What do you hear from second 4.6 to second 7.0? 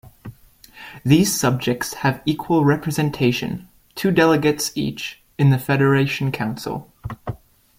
each-in the Federation Council.